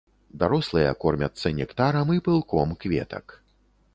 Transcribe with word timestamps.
Дарослыя 0.43 0.93
кормяцца 1.03 1.47
нектарам 1.59 2.07
і 2.17 2.23
пылком 2.27 2.75
кветак. 2.85 3.25